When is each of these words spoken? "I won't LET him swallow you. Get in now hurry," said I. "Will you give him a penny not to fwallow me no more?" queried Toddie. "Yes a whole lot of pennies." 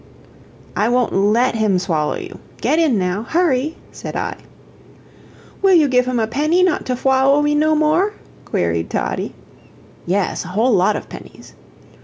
"I 0.75 0.89
won't 0.89 1.13
LET 1.13 1.53
him 1.53 1.77
swallow 1.77 2.15
you. 2.17 2.39
Get 2.59 2.79
in 2.79 2.97
now 2.97 3.21
hurry," 3.21 3.77
said 3.91 4.15
I. 4.15 4.35
"Will 5.61 5.75
you 5.75 5.87
give 5.87 6.07
him 6.07 6.19
a 6.19 6.25
penny 6.25 6.63
not 6.63 6.87
to 6.87 6.95
fwallow 6.95 7.43
me 7.43 7.53
no 7.53 7.75
more?" 7.75 8.13
queried 8.43 8.89
Toddie. 8.89 9.35
"Yes 10.07 10.43
a 10.43 10.47
whole 10.47 10.73
lot 10.73 10.95
of 10.95 11.07
pennies." 11.07 11.53